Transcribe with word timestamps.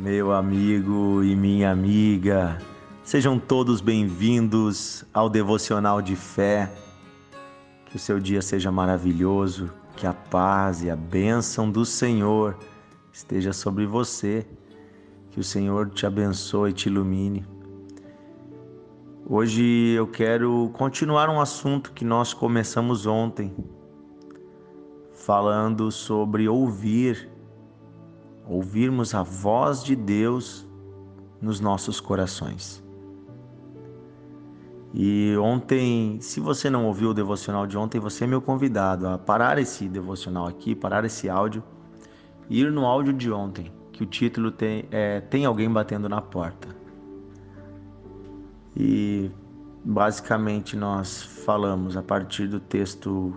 Meu 0.00 0.32
amigo 0.32 1.22
e 1.22 1.36
minha 1.36 1.70
amiga, 1.70 2.56
sejam 3.02 3.38
todos 3.38 3.82
bem-vindos 3.82 5.04
ao 5.12 5.28
Devocional 5.28 6.00
de 6.00 6.16
Fé. 6.16 6.72
Que 7.84 7.96
o 7.96 7.98
seu 7.98 8.18
dia 8.18 8.40
seja 8.40 8.72
maravilhoso, 8.72 9.70
que 9.98 10.06
a 10.06 10.14
paz 10.14 10.82
e 10.82 10.88
a 10.88 10.96
bênção 10.96 11.70
do 11.70 11.84
Senhor 11.84 12.56
esteja 13.12 13.52
sobre 13.52 13.84
você, 13.84 14.46
que 15.32 15.38
o 15.38 15.44
Senhor 15.44 15.90
te 15.90 16.06
abençoe 16.06 16.70
e 16.70 16.72
te 16.72 16.86
ilumine. 16.86 17.44
Hoje 19.28 19.90
eu 19.90 20.06
quero 20.06 20.70
continuar 20.72 21.28
um 21.28 21.42
assunto 21.42 21.92
que 21.92 22.06
nós 22.06 22.32
começamos 22.32 23.04
ontem, 23.04 23.54
falando 25.12 25.92
sobre 25.92 26.48
ouvir 26.48 27.28
ouvirmos 28.50 29.14
a 29.14 29.22
voz 29.22 29.84
de 29.84 29.94
Deus 29.94 30.66
nos 31.40 31.60
nossos 31.60 32.00
corações. 32.00 32.82
E 34.92 35.36
ontem, 35.36 36.18
se 36.20 36.40
você 36.40 36.68
não 36.68 36.86
ouviu 36.86 37.10
o 37.10 37.14
devocional 37.14 37.64
de 37.64 37.78
ontem, 37.78 38.00
você 38.00 38.24
é 38.24 38.26
meu 38.26 38.42
convidado 38.42 39.06
a 39.06 39.16
parar 39.16 39.56
esse 39.58 39.88
devocional 39.88 40.48
aqui, 40.48 40.74
parar 40.74 41.04
esse 41.04 41.30
áudio 41.30 41.62
e 42.48 42.60
ir 42.60 42.72
no 42.72 42.84
áudio 42.84 43.12
de 43.12 43.30
ontem, 43.30 43.72
que 43.92 44.02
o 44.02 44.06
título 44.06 44.50
tem, 44.50 44.84
é, 44.90 45.20
tem 45.20 45.44
alguém 45.44 45.70
batendo 45.70 46.08
na 46.08 46.20
porta. 46.20 46.66
E 48.76 49.30
basicamente 49.84 50.76
nós 50.76 51.22
falamos 51.22 51.96
a 51.96 52.02
partir 52.02 52.48
do 52.48 52.58
texto 52.58 53.32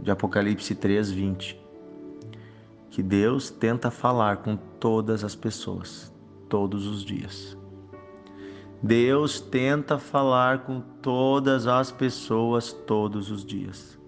de 0.00 0.10
Apocalipse 0.10 0.74
3, 0.74 1.12
20 1.12 1.57
que 2.90 3.02
Deus 3.02 3.50
tenta 3.50 3.90
falar 3.90 4.38
com 4.38 4.56
todas 4.56 5.24
as 5.24 5.34
pessoas, 5.34 6.12
todos 6.48 6.86
os 6.86 7.04
dias. 7.04 7.56
Deus 8.82 9.40
tenta 9.40 9.98
falar 9.98 10.64
com 10.64 10.80
todas 11.02 11.66
as 11.66 11.90
pessoas 11.90 12.72
todos 12.72 13.30
os 13.30 13.44
dias. 13.44 13.98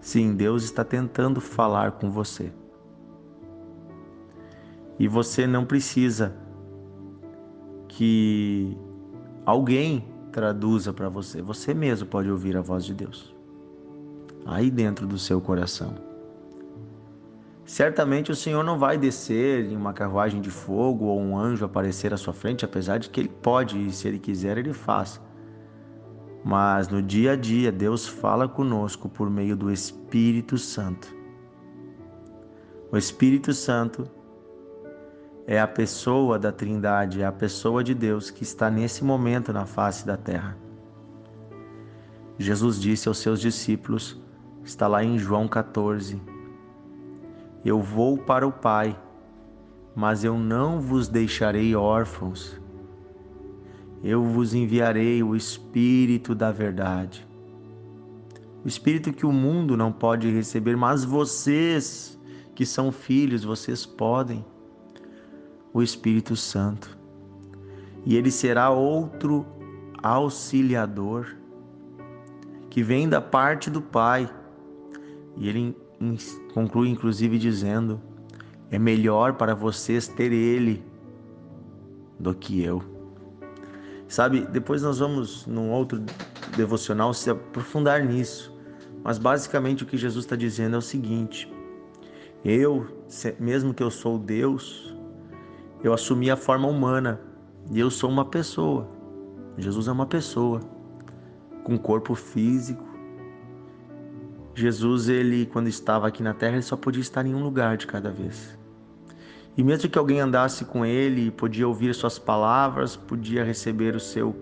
Sim, 0.00 0.34
Deus 0.34 0.64
está 0.64 0.84
tentando 0.84 1.40
falar 1.40 1.92
com 1.92 2.10
você. 2.10 2.52
E 4.98 5.08
você 5.08 5.46
não 5.46 5.64
precisa 5.64 6.36
que 7.88 8.76
alguém 9.46 10.04
traduza 10.30 10.92
para 10.92 11.08
você. 11.08 11.40
Você 11.40 11.72
mesmo 11.72 12.06
pode 12.06 12.30
ouvir 12.30 12.56
a 12.56 12.60
voz 12.60 12.84
de 12.84 12.92
Deus. 12.92 13.34
Aí 14.44 14.70
dentro 14.70 15.06
do 15.06 15.18
seu 15.18 15.40
coração. 15.40 16.13
Certamente 17.64 18.30
o 18.30 18.36
Senhor 18.36 18.62
não 18.62 18.78
vai 18.78 18.98
descer 18.98 19.64
em 19.64 19.76
uma 19.76 19.94
carruagem 19.94 20.40
de 20.40 20.50
fogo 20.50 21.06
ou 21.06 21.18
um 21.18 21.36
anjo 21.36 21.64
aparecer 21.64 22.12
à 22.12 22.16
sua 22.16 22.34
frente, 22.34 22.64
apesar 22.64 22.98
de 22.98 23.08
que 23.08 23.18
ele 23.18 23.28
pode 23.28 23.86
e 23.86 23.90
se 23.90 24.06
ele 24.06 24.18
quiser 24.18 24.58
ele 24.58 24.74
faz. 24.74 25.20
Mas 26.44 26.88
no 26.88 27.00
dia 27.00 27.32
a 27.32 27.36
dia 27.36 27.72
Deus 27.72 28.06
fala 28.06 28.46
conosco 28.46 29.08
por 29.08 29.30
meio 29.30 29.56
do 29.56 29.70
Espírito 29.72 30.58
Santo. 30.58 31.14
O 32.92 32.98
Espírito 32.98 33.54
Santo 33.54 34.04
é 35.46 35.58
a 35.58 35.66
pessoa 35.66 36.38
da 36.38 36.52
Trindade, 36.52 37.22
é 37.22 37.26
a 37.26 37.32
pessoa 37.32 37.82
de 37.82 37.94
Deus 37.94 38.30
que 38.30 38.42
está 38.42 38.70
nesse 38.70 39.02
momento 39.02 39.54
na 39.54 39.64
face 39.64 40.06
da 40.06 40.18
terra. 40.18 40.56
Jesus 42.38 42.78
disse 42.78 43.08
aos 43.08 43.18
seus 43.18 43.40
discípulos, 43.40 44.20
está 44.62 44.86
lá 44.86 45.02
em 45.02 45.18
João 45.18 45.48
14, 45.48 46.20
eu 47.64 47.80
vou 47.80 48.18
para 48.18 48.46
o 48.46 48.52
Pai, 48.52 48.98
mas 49.94 50.22
eu 50.22 50.38
não 50.38 50.80
vos 50.80 51.08
deixarei 51.08 51.74
órfãos. 51.74 52.60
Eu 54.02 54.22
vos 54.22 54.52
enviarei 54.52 55.22
o 55.22 55.34
Espírito 55.34 56.34
da 56.34 56.52
Verdade. 56.52 57.26
O 58.62 58.68
Espírito 58.68 59.12
que 59.12 59.24
o 59.24 59.32
mundo 59.32 59.76
não 59.76 59.90
pode 59.90 60.30
receber, 60.30 60.76
mas 60.76 61.04
vocês 61.04 62.18
que 62.54 62.66
são 62.66 62.92
filhos, 62.92 63.44
vocês 63.44 63.86
podem. 63.86 64.44
O 65.72 65.82
Espírito 65.82 66.36
Santo. 66.36 66.96
E 68.04 68.16
ele 68.16 68.30
será 68.30 68.70
outro 68.70 69.46
auxiliador 70.02 71.34
que 72.68 72.82
vem 72.82 73.08
da 73.08 73.20
parte 73.20 73.70
do 73.70 73.80
Pai. 73.80 74.30
E 75.36 75.48
ele 75.48 75.76
conclui 76.52 76.88
inclusive 76.88 77.38
dizendo: 77.38 78.00
é 78.70 78.78
melhor 78.78 79.34
para 79.34 79.54
vocês 79.54 80.08
ter 80.08 80.32
ele 80.32 80.84
do 82.18 82.34
que 82.34 82.62
eu. 82.62 82.82
Sabe, 84.08 84.46
depois 84.46 84.82
nós 84.82 84.98
vamos 84.98 85.46
num 85.46 85.70
outro 85.70 86.02
devocional 86.56 87.12
se 87.12 87.30
aprofundar 87.30 88.04
nisso. 88.04 88.52
Mas 89.02 89.18
basicamente 89.18 89.82
o 89.82 89.86
que 89.86 89.96
Jesus 89.96 90.24
está 90.24 90.36
dizendo 90.36 90.76
é 90.76 90.78
o 90.78 90.82
seguinte: 90.82 91.52
eu, 92.44 92.86
mesmo 93.38 93.74
que 93.74 93.82
eu 93.82 93.90
sou 93.90 94.18
Deus, 94.18 94.94
eu 95.82 95.92
assumi 95.92 96.30
a 96.30 96.36
forma 96.36 96.68
humana 96.68 97.20
e 97.70 97.80
eu 97.80 97.90
sou 97.90 98.10
uma 98.10 98.24
pessoa. 98.24 98.88
Jesus 99.56 99.88
é 99.88 99.92
uma 99.92 100.06
pessoa 100.06 100.60
com 101.64 101.78
corpo 101.78 102.14
físico, 102.14 102.84
Jesus, 104.54 105.08
ele 105.08 105.46
quando 105.46 105.68
estava 105.68 106.06
aqui 106.06 106.22
na 106.22 106.32
terra, 106.32 106.54
ele 106.54 106.62
só 106.62 106.76
podia 106.76 107.00
estar 107.00 107.26
em 107.26 107.34
um 107.34 107.42
lugar 107.42 107.76
de 107.76 107.86
cada 107.86 108.10
vez. 108.10 108.56
E 109.56 109.62
mesmo 109.62 109.88
que 109.88 109.98
alguém 109.98 110.20
andasse 110.20 110.64
com 110.64 110.84
ele, 110.84 111.30
podia 111.30 111.66
ouvir 111.66 111.94
suas 111.94 112.18
palavras, 112.18 112.96
podia 112.96 113.44
receber 113.44 113.94
o 113.94 114.00
seu 114.00 114.34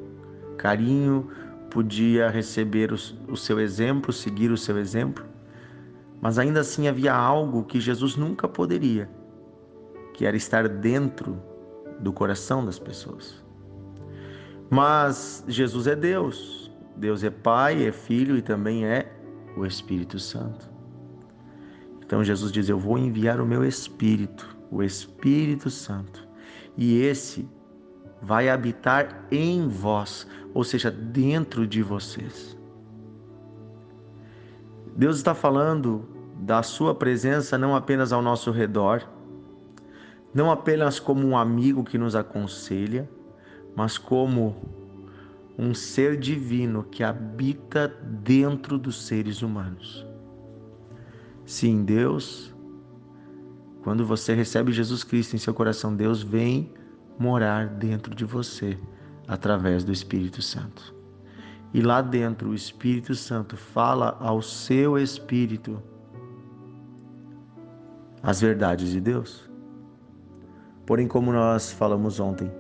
carinho, 0.57 1.29
podia 1.71 2.29
receber 2.29 2.93
o, 2.93 3.37
seu 3.37 3.59
exemplo, 3.59 4.13
seguir 4.13 4.51
o 4.51 4.57
seu 4.57 4.79
exemplo, 4.79 5.25
mas 6.21 6.39
ainda 6.39 6.61
assim 6.61 6.89
havia 6.89 7.15
algo 7.15 7.65
que 7.65 7.81
Jesus 7.81 8.17
nunca 8.17 8.47
poderia, 8.47 9.09
que 10.15 10.25
era 10.25 10.37
estar 10.37 10.69
dentro 10.69 11.43
do 11.99 12.13
coração 12.13 12.65
das 12.65 12.79
pessoas. 12.79 13.43
Mas 14.71 15.45
Jesus 15.47 15.87
é 15.87 15.97
Deus, 15.97 16.71
Deus 16.97 17.23
é 17.23 17.31
Pai, 17.31 17.87
é 17.87 17.93
Filho 17.93 18.37
e 18.37 18.43
também 18.43 18.87
é 18.87 19.22
o 19.57 19.67
Espírito 19.67 20.19
Santo. 20.19 20.71
Então 22.05 22.23
Jesus 22.23 22.53
diz: 22.53 22.69
Eu 22.69 22.79
vou 22.79 22.99
enviar 22.99 23.41
o 23.41 23.47
meu 23.47 23.65
Espírito, 23.65 24.57
o 24.71 24.83
Espírito 24.83 25.71
Santo, 25.71 26.29
e 26.77 27.01
esse 27.01 27.49
vai 28.21 28.49
habitar 28.49 29.27
em 29.31 29.69
vós, 29.69 30.27
ou 30.55 30.63
seja, 30.63 30.91
dentro 30.91 31.67
de 31.67 31.83
vocês. 31.83 32.57
Deus 34.97 35.17
está 35.17 35.35
falando 35.35 36.09
da 36.39 36.63
Sua 36.63 36.95
presença 36.95 37.57
não 37.57 37.75
apenas 37.75 38.13
ao 38.13 38.21
nosso 38.21 38.51
redor, 38.51 39.09
não 40.35 40.51
apenas 40.51 41.01
como 41.01 41.27
um 41.27 41.37
amigo 41.37 41.85
que 41.85 41.99
nos 41.99 42.15
aconselha, 42.15 43.09
mas 43.75 43.97
como 43.97 44.82
um 45.63 45.73
ser 45.73 46.19
divino 46.19 46.83
que 46.83 47.05
habita 47.05 47.87
dentro 47.87 48.77
dos 48.77 49.07
seres 49.07 49.43
humanos. 49.43 50.05
Sim, 51.47 51.85
Deus, 51.85 52.53
quando 53.85 54.05
você 54.05 54.35
recebe 54.35 54.73
Jesus 54.73 55.05
Cristo 55.05 55.37
em 55.37 55.39
seu 55.39 55.55
coração, 55.55 55.95
Deus 55.95 56.21
vem 56.21 56.75
morar 57.17 57.69
dentro 57.69 58.13
de 58.13 58.25
você 58.25 58.77
através 59.29 59.85
do 59.85 59.93
Espírito 59.93 60.43
Santo. 60.43 60.93
E 61.73 61.81
lá 61.81 62.03
dentro, 62.03 62.51
o 62.51 62.55
Espírito 62.55 63.15
Santo 63.15 63.57
fala 63.57 64.17
ao 64.19 64.43
seu 64.43 64.99
espírito 64.99 65.81
as 68.21 68.41
verdades 68.41 68.91
de 68.91 69.01
Deus. 69.01 69.49
Porém, 70.85 71.07
como 71.07 71.33
nós 71.33 71.71
falamos 71.73 72.19
ontem, 72.19 72.51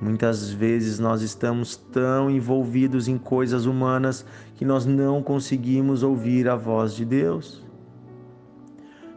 Muitas 0.00 0.50
vezes 0.50 0.98
nós 0.98 1.22
estamos 1.22 1.76
tão 1.76 2.30
envolvidos 2.30 3.08
em 3.08 3.16
coisas 3.16 3.64
humanas 3.64 4.24
que 4.56 4.64
nós 4.64 4.84
não 4.84 5.22
conseguimos 5.22 6.02
ouvir 6.02 6.48
a 6.48 6.56
voz 6.56 6.94
de 6.94 7.04
Deus. 7.04 7.62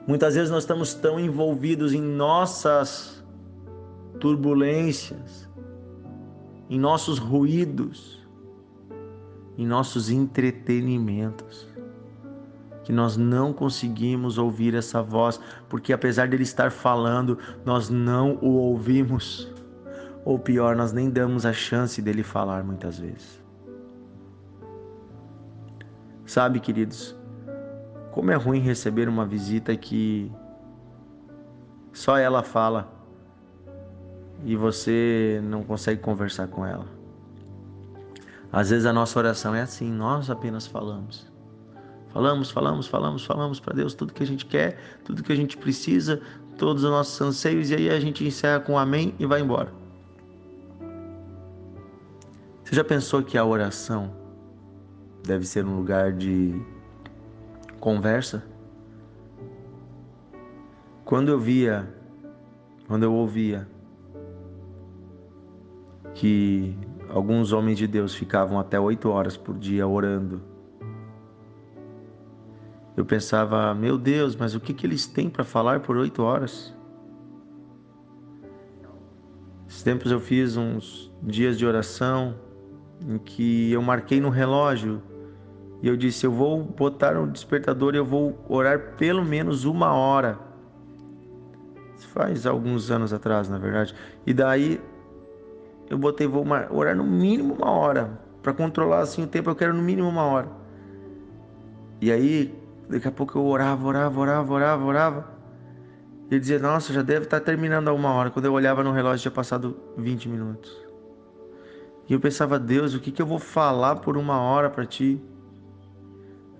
Muitas 0.08 0.36
vezes 0.36 0.50
nós 0.50 0.64
estamos 0.64 0.94
tão 0.94 1.20
envolvidos 1.20 1.94
em 1.94 2.02
nossas 2.02 3.22
turbulências, 4.20 5.50
em 6.70 6.80
nossos 6.80 7.18
ruídos, 7.18 8.26
em 9.58 9.66
nossos 9.66 10.10
entretenimentos, 10.10 11.68
que 12.84 12.94
nós 12.94 13.18
não 13.18 13.52
conseguimos 13.52 14.38
ouvir 14.38 14.76
essa 14.76 15.02
voz, 15.02 15.40
porque 15.68 15.92
apesar 15.92 16.28
dele 16.28 16.44
estar 16.44 16.72
falando, 16.72 17.38
nós 17.66 17.90
não 17.90 18.38
o 18.42 18.54
ouvimos. 18.54 19.52
Ou 20.28 20.38
pior, 20.38 20.76
nós 20.76 20.92
nem 20.92 21.10
damos 21.10 21.46
a 21.46 21.54
chance 21.54 22.02
dele 22.02 22.22
falar 22.22 22.62
muitas 22.62 23.00
vezes. 23.00 23.42
Sabe, 26.26 26.60
queridos, 26.60 27.16
como 28.12 28.30
é 28.32 28.36
ruim 28.36 28.60
receber 28.60 29.08
uma 29.08 29.26
visita 29.26 29.74
que 29.78 30.30
Só 31.94 32.18
ela 32.18 32.44
fala 32.44 32.92
e 34.44 34.54
você 34.58 35.40
não 35.46 35.64
consegue 35.64 36.02
conversar 36.02 36.50
com 36.50 36.66
ela. 36.66 36.86
Às 38.52 38.70
vezes 38.70 38.86
a 38.86 38.92
nossa 38.92 39.18
oração 39.18 39.56
é 39.56 39.62
assim, 39.62 39.90
nós 39.90 40.30
apenas 40.30 40.68
falamos. 40.68 41.32
Falamos, 42.10 42.52
falamos, 42.52 42.86
falamos, 42.86 43.24
falamos 43.24 43.60
para 43.62 43.76
Deus 43.76 43.94
tudo 43.94 44.12
que 44.12 44.24
a 44.24 44.28
gente 44.28 44.46
quer, 44.46 44.78
tudo 45.06 45.24
que 45.24 45.32
a 45.32 45.38
gente 45.38 45.56
precisa, 45.56 46.22
todos 46.58 46.84
os 46.84 46.90
nossos 46.90 47.22
anseios, 47.22 47.70
e 47.70 47.76
aí 47.76 47.90
a 47.90 48.00
gente 48.02 48.28
encerra 48.28 48.60
com 48.60 48.78
amém 48.78 49.16
e 49.18 49.26
vai 49.26 49.40
embora. 49.40 49.87
Você 52.68 52.76
já 52.76 52.84
pensou 52.84 53.24
que 53.24 53.38
a 53.38 53.46
oração 53.46 54.14
deve 55.26 55.48
ser 55.48 55.66
um 55.66 55.78
lugar 55.78 56.12
de 56.12 56.62
conversa? 57.80 58.44
Quando 61.06 61.30
eu 61.30 61.40
via, 61.40 61.88
quando 62.86 63.04
eu 63.04 63.14
ouvia 63.14 63.66
que 66.14 66.78
alguns 67.08 67.54
homens 67.54 67.78
de 67.78 67.88
Deus 67.88 68.14
ficavam 68.14 68.60
até 68.60 68.78
oito 68.78 69.08
horas 69.08 69.38
por 69.38 69.58
dia 69.58 69.88
orando, 69.88 70.42
eu 72.98 73.06
pensava, 73.06 73.74
meu 73.74 73.98
Deus, 73.98 74.36
mas 74.36 74.56
o 74.56 74.60
que, 74.60 74.74
que 74.74 74.86
eles 74.86 75.08
têm 75.08 75.30
para 75.30 75.46
falar 75.46 75.80
por 75.80 75.96
oito 75.96 76.22
horas? 76.22 76.76
Esses 79.70 79.84
tempos 79.84 80.12
eu 80.12 80.20
fiz 80.20 80.58
uns 80.58 81.10
dias 81.24 81.58
de 81.58 81.66
oração 81.66 82.46
em 83.06 83.18
que 83.18 83.72
eu 83.72 83.82
marquei 83.82 84.20
no 84.22 84.30
relógio 84.30 85.02
e 85.82 85.88
eu 85.88 85.98
disse: 85.98 86.26
Eu 86.26 86.32
vou 86.32 86.64
botar 86.64 87.18
um 87.18 87.28
despertador 87.28 87.94
e 87.94 87.98
eu 87.98 88.06
vou 88.06 88.44
orar 88.48 88.96
pelo 88.98 89.24
menos 89.24 89.66
uma 89.66 89.94
hora. 89.94 90.40
Faz 92.14 92.46
alguns 92.46 92.90
anos 92.90 93.14
atrás, 93.14 93.50
na 93.50 93.58
verdade. 93.58 93.94
E 94.26 94.34
daí 94.34 94.82
eu 95.90 95.98
botei: 95.98 96.28
Vou 96.28 96.46
orar 96.72 96.96
no 96.96 97.04
mínimo 97.04 97.56
uma 97.56 97.72
hora. 97.72 98.20
Para 98.42 98.54
controlar 98.54 99.00
assim 99.00 99.24
o 99.24 99.28
tempo, 99.28 99.50
eu 99.50 99.56
quero 99.56 99.74
no 99.74 99.84
mínimo 99.84 100.08
uma 100.08 100.24
hora. 100.24 100.48
E 102.00 102.12
aí 102.12 102.56
Daqui 102.90 103.08
a 103.08 103.12
pouco 103.12 103.38
eu 103.38 103.46
orava, 103.46 103.86
orava, 103.86 104.20
orava, 104.20 104.54
orava, 104.54 104.86
orava. 104.86 105.28
E 106.30 106.34
ele 106.34 106.40
dizia, 106.40 106.60
nossa, 106.60 106.94
já 106.94 107.02
deve 107.02 107.26
estar 107.26 107.40
terminando 107.40 107.90
a 107.90 107.94
uma 107.94 108.14
hora. 108.14 108.30
Quando 108.30 108.46
eu 108.46 108.54
olhava 108.54 108.84
no 108.84 108.92
relógio, 108.92 109.22
tinha 109.22 109.32
passado 109.32 109.78
20 109.98 110.30
minutos. 110.30 110.87
E 112.08 112.14
eu 112.14 112.20
pensava, 112.20 112.58
Deus, 112.58 112.94
o 112.94 113.00
que, 113.00 113.12
que 113.12 113.22
eu 113.22 113.26
vou 113.26 113.40
falar 113.40 113.98
por 113.98 114.18
uma 114.18 114.40
hora 114.40 114.70
para 114.70 114.86
ti? 114.86 115.22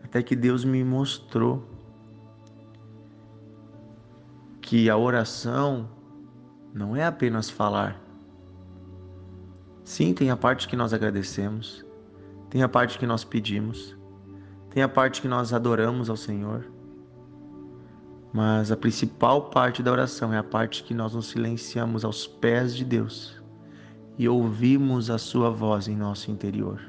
Até 0.04 0.22
que 0.22 0.36
Deus 0.36 0.66
me 0.66 0.84
mostrou 0.84 1.64
que 4.62 4.90
a 4.90 4.98
oração 4.98 5.90
não 6.74 6.96
é 6.96 7.06
apenas 7.06 7.50
falar. 7.50 8.02
Sim, 9.86 10.14
tem 10.14 10.30
a 10.30 10.36
parte 10.36 10.68
que 10.68 10.76
nós 10.76 10.94
agradecemos, 10.94 11.86
tem 12.50 12.62
a 12.62 12.68
parte 12.68 13.00
que 13.00 13.08
nós 13.08 13.24
pedimos, 13.24 13.96
tem 14.70 14.84
a 14.84 14.90
parte 14.90 15.22
que 15.22 15.30
nós 15.30 15.54
adoramos 15.54 16.10
ao 16.10 16.18
Senhor, 16.18 16.70
mas 18.34 18.70
a 18.70 18.76
principal 18.76 19.50
parte 19.50 19.82
da 19.82 19.94
oração 19.94 20.34
é 20.34 20.38
a 20.38 20.44
parte 20.44 20.84
que 20.84 20.94
nós 20.94 21.14
nos 21.14 21.28
silenciamos 21.28 22.04
aos 22.04 22.28
pés 22.28 22.76
de 22.76 22.84
Deus 22.84 23.37
e 24.18 24.28
ouvimos 24.28 25.10
a 25.10 25.18
Sua 25.18 25.50
voz 25.50 25.88
em 25.88 25.96
nosso 25.96 26.32
interior. 26.32 26.82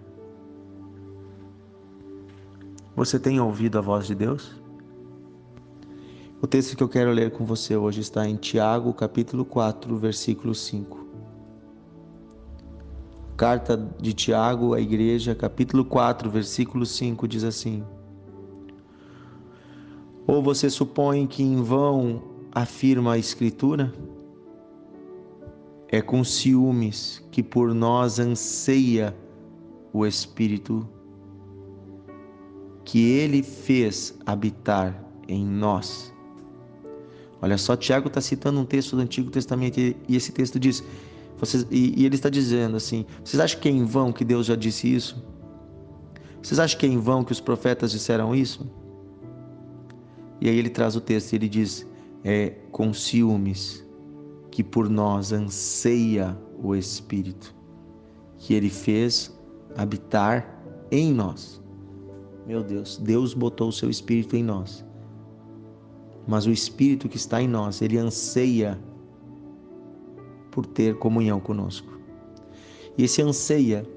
Você 2.97 3.19
tem 3.19 3.39
ouvido 3.39 3.79
a 3.79 3.81
voz 3.81 4.07
de 4.07 4.15
Deus? 4.15 4.61
O 6.41 6.47
texto 6.47 6.77
que 6.77 6.83
eu 6.83 6.89
quero 6.89 7.11
ler 7.11 7.33
com 7.33 7.45
você 7.45 7.77
hoje 7.77 8.01
está 8.01 8.29
em 8.29 8.37
Tiago, 8.37 8.93
capítulo 8.95 9.45
4, 9.45 9.97
versículo 9.99 10.55
5. 10.55 11.07
Carta 13.37 13.77
de 14.01 14.13
Tiago 14.13 14.75
à 14.75 14.81
Igreja, 14.81 15.35
capítulo 15.35 15.85
4, 15.85 16.31
versículo 16.31 16.87
5 16.87 17.29
diz 17.29 17.45
assim: 17.45 17.85
Ou 20.27 20.43
você 20.43 20.69
supõe 20.71 21.27
que 21.27 21.43
em 21.43 21.63
vão 21.63 22.23
afirma 22.53 23.13
a 23.13 23.19
Escritura? 23.19 23.93
É 25.91 26.03
com 26.03 26.23
ciúmes 26.23 27.23
que 27.31 27.43
por 27.43 27.75
nós 27.75 28.19
anseia 28.19 29.17
o 29.93 30.05
Espírito 30.07 30.87
que 32.85 33.07
ele 33.07 33.43
fez 33.43 34.15
habitar 34.25 35.05
em 35.27 35.47
nós. 35.47 36.13
Olha 37.41 37.57
só, 37.57 37.77
Tiago 37.77 38.09
está 38.09 38.21
citando 38.21 38.61
um 38.61 38.65
texto 38.65 38.97
do 38.97 39.03
Antigo 39.03 39.31
Testamento 39.31 39.79
e 39.79 39.97
esse 40.09 40.33
texto 40.33 40.59
diz: 40.59 40.83
vocês, 41.39 41.67
e, 41.71 42.03
e 42.03 42.05
ele 42.05 42.17
está 42.17 42.29
dizendo 42.29 42.77
assim: 42.77 43.07
vocês 43.25 43.41
acham 43.41 43.61
que 43.61 43.69
é 43.69 43.73
em 43.73 43.85
vão 43.85 44.13
que 44.13 44.25
Deus 44.25 44.47
já 44.47 44.57
disse 44.57 44.93
isso? 44.93 45.23
Vocês 46.43 46.59
acham 46.59 46.79
que 46.79 46.87
é 46.87 46.89
em 46.89 46.99
vão 46.99 47.25
que 47.25 47.33
os 47.33 47.41
profetas 47.41 47.93
disseram 47.93 48.35
isso? 48.35 48.71
E 50.41 50.49
aí 50.49 50.57
ele 50.57 50.71
traz 50.71 50.97
o 50.97 51.01
texto 51.01 51.33
e 51.33 51.37
ele 51.37 51.49
diz: 51.49 51.87
é 52.25 52.51
com 52.71 52.93
ciúmes 52.93 53.88
que 54.59 54.65
por 54.65 54.91
nós 54.91 55.31
anseia 55.33 56.37
o 56.61 56.75
Espírito, 56.75 57.55
que 58.39 58.55
ele 58.55 58.69
fez 58.69 59.33
habitar 59.77 60.61
em 60.91 61.13
nós. 61.13 61.63
Meu 62.45 62.65
Deus, 62.65 62.97
Deus 62.97 63.35
botou 63.35 63.69
o 63.69 63.73
seu 63.73 63.89
Espírito 63.89 64.35
em 64.35 64.43
nós. 64.43 64.85
Mas 66.27 66.45
o 66.45 66.51
Espírito 66.51 67.09
que 67.09 67.17
está 67.17 67.41
em 67.41 67.47
nós, 67.47 67.81
ele 67.81 67.99
anseia 67.99 68.77
por 70.51 70.67
ter 70.67 70.97
comunhão 70.97 71.39
conosco. 71.39 71.97
E 72.97 73.05
esse 73.05 73.23
anseia, 73.23 73.89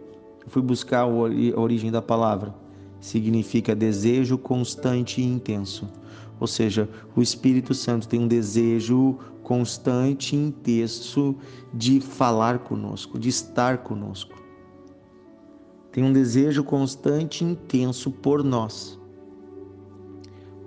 eu 0.45 0.49
fui 0.51 0.61
buscar 0.61 0.99
a 0.99 1.07
origem 1.07 1.89
da 1.89 2.03
palavra, 2.03 2.53
significa 2.99 3.73
desejo 3.73 4.37
constante 4.37 5.21
e 5.21 5.25
intenso. 5.25 5.89
Ou 6.39 6.45
seja, 6.45 6.87
o 7.15 7.21
Espírito 7.21 7.73
Santo 7.73 8.07
tem 8.07 8.19
um 8.19 8.27
desejo 8.27 9.17
constante 9.43 10.35
e 10.35 10.39
intenso 10.39 11.35
de 11.73 11.99
falar 11.99 12.59
conosco, 12.59 13.19
de 13.19 13.29
estar 13.29 13.79
conosco. 13.79 14.41
Tem 15.91 16.03
um 16.03 16.13
desejo 16.13 16.63
constante 16.63 17.43
e 17.43 17.47
intenso 17.47 18.11
por 18.11 18.43
nós. 18.43 18.99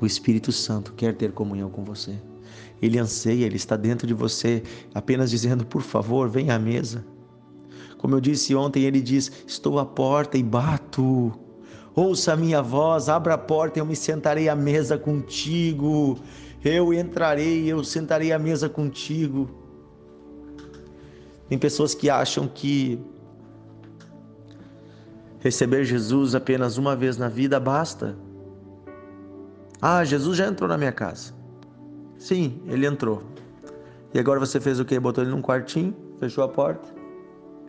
O 0.00 0.06
Espírito 0.06 0.52
Santo 0.52 0.92
quer 0.92 1.14
ter 1.16 1.32
comunhão 1.32 1.70
com 1.70 1.84
você. 1.84 2.20
Ele 2.82 2.98
anseia, 2.98 3.46
ele 3.46 3.56
está 3.56 3.76
dentro 3.76 4.06
de 4.06 4.12
você, 4.12 4.62
apenas 4.94 5.30
dizendo: 5.30 5.64
por 5.64 5.80
favor, 5.80 6.28
venha 6.28 6.54
à 6.54 6.58
mesa. 6.58 7.04
Como 7.96 8.14
eu 8.14 8.20
disse 8.20 8.54
ontem, 8.54 8.82
ele 8.82 9.00
diz: 9.00 9.32
Estou 9.46 9.78
à 9.78 9.86
porta 9.86 10.36
e 10.36 10.42
bato. 10.42 11.32
Ouça 11.94 12.32
a 12.32 12.36
minha 12.36 12.60
voz, 12.60 13.08
abra 13.08 13.34
a 13.34 13.38
porta 13.38 13.78
e 13.78 13.80
eu 13.80 13.86
me 13.86 13.96
sentarei 13.96 14.48
à 14.48 14.54
mesa 14.54 14.98
contigo. 14.98 16.18
Eu 16.64 16.94
entrarei, 16.94 17.66
eu 17.66 17.84
sentarei 17.84 18.32
à 18.32 18.38
mesa 18.38 18.68
contigo. 18.68 19.50
Tem 21.48 21.58
pessoas 21.58 21.94
que 21.94 22.08
acham 22.08 22.48
que 22.48 22.98
receber 25.40 25.84
Jesus 25.84 26.34
apenas 26.34 26.78
uma 26.78 26.96
vez 26.96 27.18
na 27.18 27.28
vida 27.28 27.60
basta. 27.60 28.16
Ah, 29.80 30.02
Jesus 30.04 30.38
já 30.38 30.46
entrou 30.46 30.66
na 30.66 30.78
minha 30.78 30.92
casa. 30.92 31.34
Sim, 32.16 32.62
ele 32.66 32.86
entrou. 32.86 33.22
E 34.14 34.18
agora 34.18 34.40
você 34.40 34.58
fez 34.58 34.80
o 34.80 34.84
quê? 34.86 34.98
Botou 34.98 35.22
ele 35.22 35.30
num 35.30 35.42
quartinho, 35.42 35.94
fechou 36.18 36.42
a 36.42 36.48
porta 36.48 36.88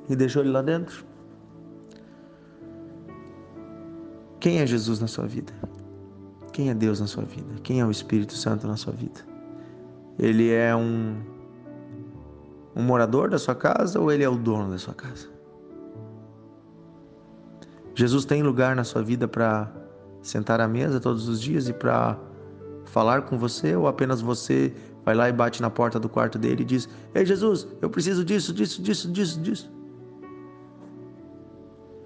e 0.08 0.16
deixou 0.16 0.42
ele 0.42 0.52
lá 0.52 0.62
dentro? 0.62 1.06
Quem 4.40 4.60
é 4.60 4.66
Jesus 4.66 5.02
na 5.02 5.08
sua 5.08 5.28
vida? 5.28 5.52
Quem 6.55 6.69
é 6.69 6.74
Deus 6.74 7.01
na 7.01 7.05
sua 7.05 7.25
vida? 7.25 7.55
Quem 7.63 7.81
é 7.81 7.85
o 7.85 7.91
Espírito 7.91 8.33
Santo 8.33 8.65
na 8.65 8.77
sua 8.77 8.93
vida? 8.93 9.19
Ele 10.17 10.53
é 10.53 10.74
um 10.74 11.17
um 12.74 12.81
morador 12.81 13.29
da 13.29 13.38
sua 13.38 13.53
casa 13.53 14.00
ou 14.00 14.09
ele 14.09 14.24
é 14.24 14.29
o 14.29 14.38
dono 14.38 14.71
da 14.71 14.77
sua 14.77 14.93
casa? 14.93 15.27
Jesus 17.93 18.24
tem 18.24 18.41
lugar 18.41 18.74
na 18.74 18.85
sua 18.85 19.03
vida 19.03 19.27
para 19.27 19.69
sentar 20.21 20.62
à 20.62 20.67
mesa 20.67 20.97
todos 20.97 21.27
os 21.27 21.41
dias 21.41 21.67
e 21.67 21.74
para 21.74 22.17
falar 22.85 23.24
com 23.24 23.38
você 23.38 23.75
ou 23.75 23.85
apenas 23.85 24.21
você 24.21 24.74
vai 25.03 25.13
lá 25.13 25.27
e 25.27 25.33
bate 25.33 25.62
na 25.62 25.69
porta 25.69 26.00
do 26.00 26.07
quarto 26.07 26.39
dele 26.39 26.62
e 26.62 26.65
diz: 26.65 26.88
Ei 27.13 27.25
Jesus, 27.25 27.67
eu 27.81 27.89
preciso 27.89 28.24
disso, 28.24 28.53
disso, 28.53 28.81
disso, 28.81 29.12
disso, 29.12 29.41
disso. 29.41 29.69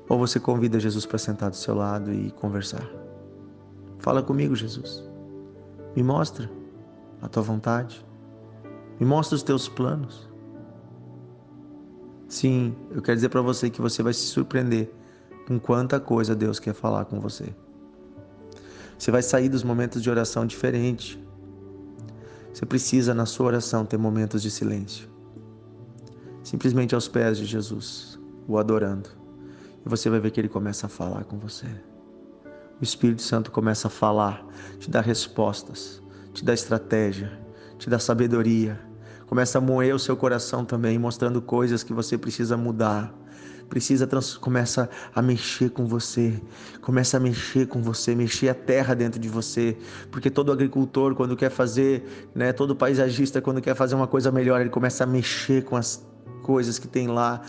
Ou 0.10 0.18
você 0.18 0.40
convida 0.40 0.80
Jesus 0.80 1.06
para 1.06 1.20
sentar 1.20 1.52
do 1.52 1.56
seu 1.56 1.76
lado 1.76 2.12
e 2.12 2.32
conversar. 2.32 2.99
Fala 4.00 4.24
comigo, 4.24 4.56
Jesus. 4.56 5.04
Me 5.96 6.02
mostra 6.02 6.50
a 7.22 7.28
tua 7.28 7.44
vontade. 7.44 8.06
Me 9.00 9.06
mostra 9.06 9.36
os 9.36 9.44
teus 9.44 9.68
planos. 9.68 10.30
Sim, 12.28 12.76
eu 12.92 13.02
quero 13.02 13.16
dizer 13.16 13.30
para 13.30 13.42
você 13.42 13.70
que 13.70 13.82
você 13.82 14.02
vai 14.02 14.14
se 14.14 14.22
surpreender 14.22 14.92
com 15.48 15.60
quanta 15.60 16.00
coisa 16.00 16.36
Deus 16.36 16.60
quer 16.60 16.74
falar 16.74 17.06
com 17.06 17.20
você. 17.20 17.54
Você 18.98 19.12
vai 19.12 19.22
sair 19.22 19.50
dos 19.50 19.64
momentos 19.64 20.02
de 20.04 20.10
oração 20.10 20.46
diferente. 20.46 21.22
Você 22.54 22.66
precisa, 22.66 23.14
na 23.14 23.26
sua 23.26 23.48
oração, 23.48 23.86
ter 23.86 23.98
momentos 23.98 24.42
de 24.42 24.52
silêncio. 24.52 25.10
Simplesmente 26.44 26.94
aos 26.94 27.08
pés 27.08 27.38
de 27.38 27.46
Jesus, 27.46 28.20
o 28.48 28.58
adorando. 28.58 29.10
E 29.86 29.90
você 29.90 30.10
vai 30.10 30.20
ver 30.20 30.32
que 30.32 30.40
ele 30.40 30.50
começa 30.50 30.86
a 30.86 30.90
falar 30.90 31.24
com 31.24 31.38
você. 31.38 31.68
O 32.80 32.84
Espírito 32.84 33.22
Santo 33.22 33.52
começa 33.52 33.88
a 33.88 33.92
falar, 33.92 34.46
te 34.80 34.90
dá 34.90 35.02
respostas, 35.02 36.02
te 36.34 36.46
dá 36.46 36.54
estratégia, 36.54 37.30
te 37.78 37.90
dá 37.90 38.00
sabedoria. 38.00 38.80
Começa 39.28 39.58
a 39.58 39.62
moer 39.62 39.94
o 39.94 40.00
seu 40.00 40.16
coração 40.16 40.64
também, 40.64 40.98
mostrando 40.98 41.42
coisas 41.42 41.84
que 41.84 41.92
você 41.92 42.18
precisa 42.18 42.56
mudar. 42.56 43.14
Precisa 43.68 44.08
trans... 44.08 44.38
começa 44.38 44.90
a 45.14 45.22
mexer 45.22 45.70
com 45.72 45.86
você, 45.86 46.42
começa 46.82 47.18
a 47.18 47.20
mexer 47.20 47.68
com 47.68 47.82
você, 47.82 48.16
mexer 48.16 48.48
a 48.48 48.56
terra 48.56 48.96
dentro 48.96 49.20
de 49.20 49.28
você, 49.28 49.78
porque 50.10 50.32
todo 50.32 50.52
agricultor 50.52 51.14
quando 51.14 51.36
quer 51.36 51.52
fazer, 51.52 52.30
né, 52.34 52.52
todo 52.52 52.76
paisagista 52.76 53.42
quando 53.42 53.62
quer 53.62 53.76
fazer 53.76 53.94
uma 53.94 54.08
coisa 54.08 54.32
melhor, 54.32 54.62
ele 54.62 54.72
começa 54.72 55.04
a 55.04 55.08
mexer 55.08 55.66
com 55.66 55.76
as 55.76 56.04
coisas 56.42 56.80
que 56.80 56.88
tem 56.88 57.08
lá. 57.08 57.42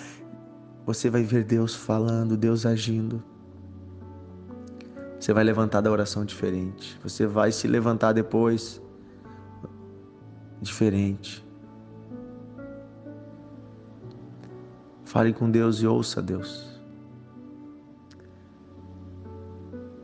Você 0.85 1.09
vai 1.09 1.23
ver 1.23 1.45
Deus 1.45 1.75
falando, 1.75 2.37
Deus 2.37 2.67
agindo. 2.67 3.23
Você 5.21 5.35
vai 5.35 5.45
levantar 5.45 5.83
da 5.83 5.91
oração 5.91 6.25
diferente. 6.25 6.99
Você 7.03 7.27
vai 7.27 7.53
se 7.53 7.69
levantar 7.69 8.15
depois 8.15 8.81
diferente. 10.63 11.45
Fale 15.05 15.35
com 15.35 15.51
Deus 15.51 15.83
e 15.83 15.87
ouça 15.87 16.23
Deus. 16.23 16.81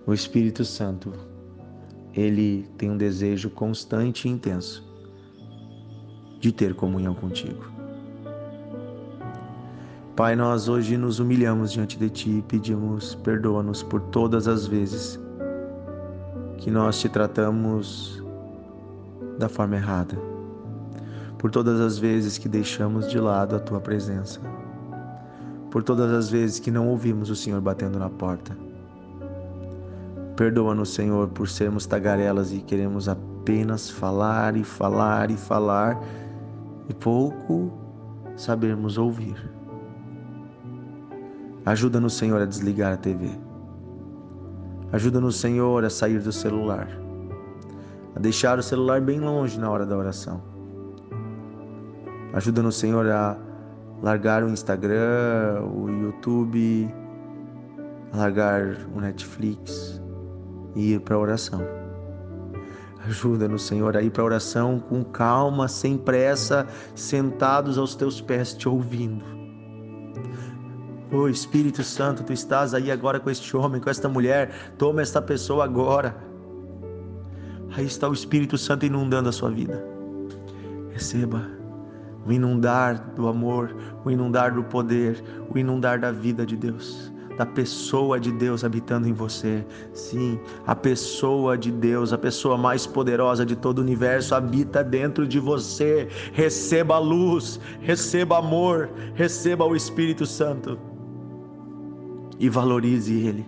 O 0.07 0.13
Espírito 0.13 0.67
Santo, 0.67 1.15
ele 2.13 2.69
tem 2.77 2.91
um 2.91 2.97
desejo 2.97 3.49
constante 3.49 4.29
e 4.29 4.31
intenso 4.31 4.85
de 6.39 6.53
ter 6.53 6.75
comunhão 6.75 7.15
contigo. 7.15 7.76
Pai, 10.17 10.35
nós 10.35 10.67
hoje 10.67 10.97
nos 10.97 11.21
humilhamos 11.21 11.71
diante 11.71 11.99
de 11.99 12.09
Ti 12.09 12.39
e 12.39 12.43
pedimos 12.43 13.15
perdoa-nos 13.17 13.83
por 13.83 14.01
todas 14.01 14.49
as 14.49 14.67
vezes 14.67 15.21
que 16.57 16.71
nós 16.71 16.99
te 16.99 17.07
tratamos 17.07 18.25
da 19.39 19.47
forma 19.47 19.77
errada, 19.77 20.17
por 21.37 21.51
todas 21.51 21.79
as 21.83 21.99
vezes 21.99 22.39
que 22.39 22.49
deixamos 22.49 23.11
de 23.11 23.21
lado 23.21 23.57
a 23.57 23.61
Tua 23.61 23.79
presença, 23.79 24.41
por 25.71 25.83
todas 25.83 26.11
as 26.11 26.31
vezes 26.31 26.59
que 26.61 26.71
não 26.71 26.89
ouvimos 26.89 27.29
o 27.29 27.37
Senhor 27.37 27.61
batendo 27.61 27.99
na 27.99 28.09
porta. 28.09 28.57
Perdoa-nos, 30.35 30.95
Senhor, 30.95 31.29
por 31.29 31.47
sermos 31.47 31.85
tagarelas 31.85 32.55
e 32.55 32.61
queremos 32.61 33.07
apenas 33.07 33.91
falar 33.91 34.57
e 34.57 34.65
falar 34.65 35.31
e 35.31 35.37
falar 35.37 36.03
e 36.89 36.95
pouco 36.95 37.71
sabermos 38.35 38.97
ouvir. 38.97 39.57
Ajuda-nos, 41.67 42.15
Senhor, 42.15 42.41
a 42.41 42.47
desligar 42.47 42.93
a 42.93 42.97
TV. 42.97 43.29
Ajuda-nos, 44.93 45.35
Senhor, 45.41 45.85
a 45.85 45.91
sair 45.91 46.21
do 46.21 46.31
celular. 46.31 46.89
A 48.15 48.21
deixar 48.21 48.57
o 48.57 48.63
celular 48.63 49.01
bem 49.01 49.19
longe 49.19 49.59
na 49.59 49.69
hora 49.69 49.85
da 49.85 49.97
oração. 49.97 50.41
Ajuda-nos, 52.33 52.77
Senhor, 52.77 53.05
a 53.11 53.37
largar 54.01 54.45
o 54.45 54.49
Instagram, 54.49 55.65
o 55.75 55.91
YouTube, 55.91 56.89
a 58.13 58.17
largar 58.17 58.77
o 58.95 59.01
Netflix 59.01 60.01
e 60.77 60.93
ir 60.93 61.01
para 61.01 61.17
a 61.17 61.19
oração. 61.19 61.63
Ajuda-nos, 63.05 63.67
Senhor, 63.67 63.97
a 63.97 64.03
ir 64.03 64.11
para 64.11 64.23
a 64.23 64.27
oração 64.27 64.79
com 64.79 65.03
calma, 65.03 65.67
sem 65.67 65.99
pressa, 65.99 66.65
sentados 66.95 67.77
aos 67.77 67.97
teus 67.97 68.21
pés, 68.21 68.55
te 68.55 68.69
ouvindo 68.69 69.36
Oh 71.13 71.29
Espírito 71.29 71.85
Santo, 71.85 72.25
tu 72.25 72.33
estás 72.33 72.75
aí 72.75 72.91
agora 72.91 73.21
com 73.21 73.31
este 73.31 73.57
homem, 73.57 73.81
com 73.81 73.89
esta 73.89 74.09
mulher. 74.09 74.75
Toma 74.77 75.01
esta 75.01 75.23
pessoa 75.23 75.65
agora. 75.65 76.17
Aí 77.77 77.87
está 77.87 78.09
o 78.09 78.13
Espírito 78.13 78.59
Santo 78.59 78.85
inundando 78.85 79.29
a 79.29 79.33
sua 79.33 79.51
vida. 79.51 79.85
Receba 80.91 81.49
o 82.27 82.33
inundar 82.33 83.13
do 83.15 83.29
amor, 83.29 83.73
o 84.05 84.11
inundar 84.11 84.53
do 84.53 84.65
poder, 84.65 85.23
o 85.49 85.57
inundar 85.57 86.01
da 86.01 86.11
vida 86.11 86.45
de 86.45 86.57
Deus, 86.57 87.13
da 87.39 87.47
pessoa 87.47 88.19
de 88.19 88.33
Deus 88.33 88.65
habitando 88.65 89.07
em 89.07 89.13
você. 89.13 89.65
Sim, 89.93 90.41
a 90.67 90.75
pessoa 90.75 91.57
de 91.57 91.71
Deus, 91.71 92.13
a 92.13 92.19
pessoa 92.19 92.59
mais 92.59 92.85
poderosa 92.85 93.47
de 93.47 93.55
todo 93.55 93.79
o 93.79 93.83
universo 93.83 94.35
habita 94.35 94.83
dentro 94.83 95.25
de 95.25 95.39
você. 95.39 96.09
Receba 96.33 96.97
a 96.97 96.99
luz, 96.99 97.61
receba 97.81 98.39
amor, 98.39 98.91
receba 99.15 99.65
o 99.65 99.77
Espírito 99.77 100.27
Santo 100.27 100.77
e 102.39 102.49
valorize 102.49 103.13
Ele. 103.13 103.47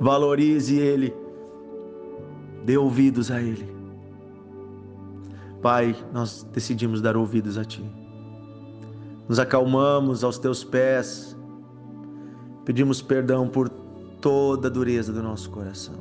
Valorize 0.00 0.76
Ele. 0.78 1.14
Dê 2.64 2.76
ouvidos 2.76 3.30
a 3.30 3.40
Ele. 3.40 3.68
Pai, 5.62 5.96
nós 6.12 6.46
decidimos 6.52 7.00
dar 7.00 7.16
ouvidos 7.16 7.58
a 7.58 7.64
Ti. 7.64 7.84
Nos 9.28 9.38
acalmamos 9.38 10.22
aos 10.22 10.38
Teus 10.38 10.62
pés. 10.62 11.36
Pedimos 12.64 13.02
perdão 13.02 13.48
por 13.48 13.68
toda 14.20 14.68
a 14.68 14.70
dureza 14.70 15.12
do 15.12 15.22
nosso 15.22 15.50
coração. 15.50 15.96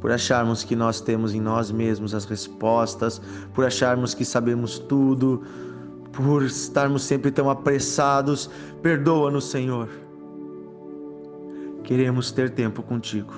Por 0.00 0.10
acharmos 0.10 0.64
que 0.64 0.74
nós 0.74 1.00
temos 1.00 1.32
em 1.32 1.40
nós 1.40 1.70
mesmos 1.70 2.12
as 2.14 2.24
respostas, 2.24 3.20
por 3.54 3.64
acharmos 3.64 4.14
que 4.14 4.24
sabemos 4.24 4.78
tudo, 4.78 5.42
por 6.12 6.42
estarmos 6.44 7.02
sempre 7.02 7.30
tão 7.30 7.50
apressados. 7.50 8.50
Perdoa-nos, 8.82 9.50
Senhor. 9.50 9.88
Queremos 11.82 12.30
ter 12.30 12.50
tempo 12.50 12.82
contigo. 12.82 13.32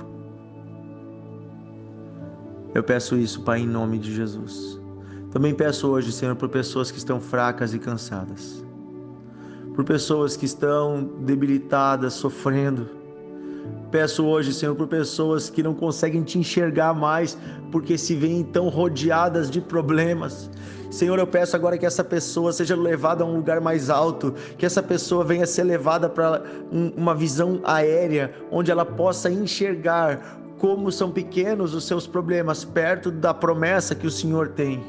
Eu 2.75 2.83
peço 2.83 3.17
isso, 3.17 3.43
Pai, 3.43 3.61
em 3.61 3.67
nome 3.67 3.99
de 3.99 4.13
Jesus. 4.13 4.81
Também 5.31 5.55
peço 5.55 5.89
hoje, 5.89 6.13
Senhor, 6.13 6.37
por 6.37 6.49
pessoas 6.49 6.91
que 6.91 6.99
estão 6.99 7.21
fracas 7.21 7.73
e 7.73 7.79
cansadas, 7.79 8.65
por 9.75 9.85
pessoas 9.85 10.37
que 10.37 10.45
estão 10.45 11.05
debilitadas, 11.21 12.15
sofrendo. 12.15 12.89
Peço 13.95 14.27
hoje, 14.27 14.53
Senhor, 14.53 14.75
por 14.75 14.89
pessoas 14.89 15.49
que 15.49 15.63
não 15.63 15.73
conseguem 15.73 16.25
te 16.25 16.37
enxergar 16.37 16.93
mais 16.93 17.39
porque 17.71 17.97
se 17.97 18.17
veem 18.17 18.43
tão 18.43 18.69
rodeadas 18.69 19.49
de 19.49 19.61
problemas, 19.61 20.51
Senhor, 20.91 21.17
eu 21.17 21.27
peço 21.29 21.55
agora 21.55 21.79
que 21.79 21.87
essa 21.87 22.03
pessoa 22.03 22.53
seja 22.53 22.75
levada 22.75 23.23
a 23.23 23.27
um 23.27 23.37
lugar 23.37 23.61
mais 23.61 23.91
alto, 23.91 24.35
que 24.59 24.67
essa 24.67 24.83
pessoa 24.83 25.23
venha 25.23 25.47
ser 25.47 25.63
levada 25.63 26.09
para 26.09 26.43
uma 26.73 27.15
visão 27.15 27.61
aérea, 27.63 28.35
onde 28.51 28.69
ela 28.69 28.85
possa 28.85 29.31
enxergar 29.31 30.41
como 30.59 30.91
são 30.91 31.13
pequenos 31.13 31.73
os 31.73 31.85
seus 31.85 32.05
problemas 32.05 32.65
perto 32.65 33.13
da 33.13 33.33
promessa 33.33 33.95
que 33.95 34.09
o 34.09 34.11
Senhor 34.11 34.49
tem. 34.49 34.83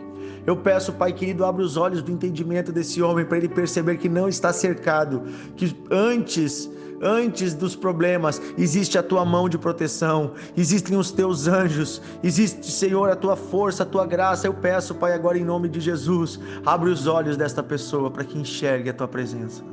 Eu 0.47 0.57
peço, 0.57 0.91
Pai 0.91 1.13
querido, 1.13 1.45
abra 1.45 1.63
os 1.63 1.77
olhos 1.77 2.01
do 2.01 2.11
entendimento 2.11 2.71
desse 2.71 3.03
homem 3.03 3.23
para 3.23 3.37
ele 3.37 3.49
perceber 3.49 3.97
que 3.97 4.09
não 4.09 4.27
está 4.27 4.51
cercado, 4.51 5.21
que 5.55 5.77
antes 5.91 6.71
Antes 7.01 7.53
dos 7.53 7.75
problemas, 7.75 8.41
existe 8.57 8.97
a 8.97 9.03
tua 9.03 9.25
mão 9.25 9.49
de 9.49 9.57
proteção, 9.57 10.31
existem 10.55 10.97
os 10.97 11.11
teus 11.11 11.47
anjos, 11.47 12.01
existe, 12.23 12.71
Senhor, 12.71 13.09
a 13.09 13.15
tua 13.15 13.35
força, 13.35 13.83
a 13.83 13.85
tua 13.85 14.05
graça. 14.05 14.47
Eu 14.47 14.53
peço, 14.53 14.95
Pai, 14.95 15.13
agora 15.13 15.37
em 15.37 15.43
nome 15.43 15.67
de 15.67 15.81
Jesus, 15.81 16.39
abre 16.65 16.89
os 16.89 17.05
olhos 17.05 17.35
desta 17.35 17.61
pessoa 17.61 18.09
para 18.09 18.23
que 18.23 18.37
enxergue 18.37 18.89
a 18.89 18.93
tua 18.93 19.07
presença, 19.07 19.63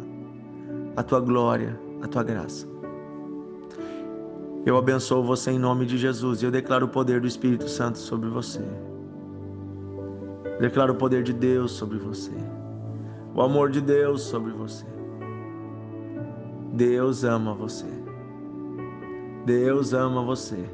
a 0.96 1.02
tua 1.02 1.20
glória, 1.20 1.78
a 2.02 2.08
tua 2.08 2.24
graça. 2.24 2.66
Eu 4.66 4.76
abençoo 4.76 5.24
você 5.24 5.50
em 5.50 5.58
nome 5.58 5.86
de 5.86 5.98
Jesus 5.98 6.42
e 6.42 6.44
eu 6.44 6.50
declaro 6.50 6.86
o 6.86 6.88
poder 6.88 7.20
do 7.20 7.26
Espírito 7.26 7.68
Santo 7.68 7.98
sobre 7.98 8.28
você. 8.28 8.60
declaro 10.60 10.92
o 10.92 10.96
poder 10.96 11.22
de 11.24 11.32
Deus 11.32 11.72
sobre 11.72 11.98
você, 11.98 12.30
o 13.34 13.42
amor 13.42 13.70
de 13.70 13.80
Deus 13.80 14.22
sobre 14.22 14.52
você. 14.52 14.91
Deus 16.72 17.22
ama 17.22 17.52
você. 17.52 17.86
Deus 19.44 19.92
ama 19.92 20.22
você. 20.22 20.64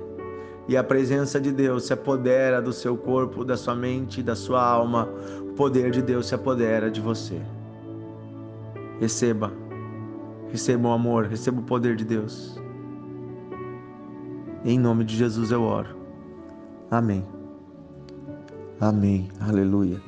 E 0.69 0.77
a 0.77 0.85
presença 0.85 1.41
de 1.41 1.51
Deus 1.51 1.87
se 1.87 1.93
apodera 1.93 2.63
do 2.63 2.73
seu 2.73 2.97
corpo, 2.97 3.45
da 3.45 3.57
sua 3.57 3.75
mente, 3.75 4.23
da 4.23 4.37
sua 4.37 4.63
alma. 4.65 5.09
O 5.41 5.55
poder 5.55 5.91
de 5.91 6.01
Deus 6.01 6.27
se 6.27 6.35
apodera 6.37 6.89
de 6.89 7.01
você. 7.01 7.43
Receba. 9.01 9.53
Receba 10.53 10.89
o 10.89 10.93
amor, 10.93 11.27
receba 11.27 11.61
o 11.61 11.65
poder 11.65 11.97
de 11.97 12.05
Deus. 12.05 12.61
Em 14.65 14.79
nome 14.79 15.05
de 15.05 15.17
Jesus 15.17 15.51
eu 15.51 15.63
oro. 15.63 15.97
Amém. 16.91 17.27
Amém. 18.81 19.29
Aleluia. 19.41 20.01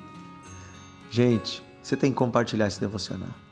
Gente, 1.11 1.65
você 1.83 1.97
tem 1.97 2.13
que 2.13 2.17
compartilhar 2.17 2.69
esse 2.69 2.81
devocional 2.81 3.50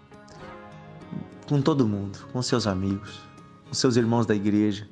com 1.48 1.62
todo 1.62 1.88
mundo, 1.88 2.18
com 2.30 2.42
seus 2.42 2.66
amigos, 2.66 3.20
com 3.66 3.72
seus 3.72 3.96
irmãos 3.96 4.26
da 4.26 4.34
igreja. 4.34 4.86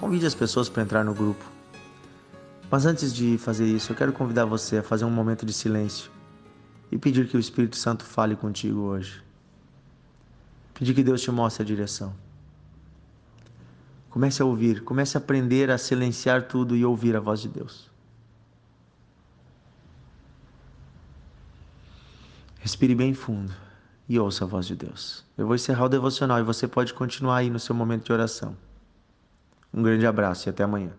Convide 0.00 0.24
as 0.24 0.34
pessoas 0.34 0.70
para 0.70 0.82
entrar 0.82 1.04
no 1.04 1.14
grupo. 1.14 1.44
Mas 2.70 2.86
antes 2.86 3.12
de 3.14 3.36
fazer 3.36 3.66
isso, 3.66 3.92
eu 3.92 3.96
quero 3.96 4.12
convidar 4.12 4.46
você 4.46 4.78
a 4.78 4.82
fazer 4.82 5.04
um 5.04 5.10
momento 5.10 5.44
de 5.44 5.52
silêncio 5.52 6.10
e 6.90 6.96
pedir 6.96 7.28
que 7.28 7.36
o 7.36 7.40
Espírito 7.40 7.76
Santo 7.76 8.04
fale 8.04 8.34
contigo 8.34 8.80
hoje. 8.80 9.22
Pedir 10.72 10.94
que 10.94 11.02
Deus 11.02 11.20
te 11.20 11.30
mostre 11.30 11.62
a 11.62 11.66
direção. 11.66 12.14
Comece 14.08 14.40
a 14.40 14.46
ouvir, 14.46 14.82
comece 14.82 15.16
a 15.16 15.20
aprender 15.20 15.70
a 15.70 15.76
silenciar 15.76 16.44
tudo 16.44 16.74
e 16.74 16.84
ouvir 16.84 17.16
a 17.16 17.20
voz 17.20 17.40
de 17.40 17.48
Deus. 17.48 17.90
Respire 22.60 22.94
bem 22.94 23.12
fundo 23.12 23.63
e 24.08 24.18
ouça 24.18 24.44
a 24.44 24.46
voz 24.46 24.66
de 24.66 24.76
Deus. 24.76 25.24
Eu 25.36 25.46
vou 25.46 25.54
encerrar 25.54 25.84
o 25.84 25.88
devocional 25.88 26.38
e 26.38 26.42
você 26.42 26.68
pode 26.68 26.92
continuar 26.92 27.38
aí 27.38 27.50
no 27.50 27.58
seu 27.58 27.74
momento 27.74 28.04
de 28.04 28.12
oração. 28.12 28.56
Um 29.72 29.82
grande 29.82 30.06
abraço 30.06 30.48
e 30.48 30.50
até 30.50 30.62
amanhã. 30.62 30.90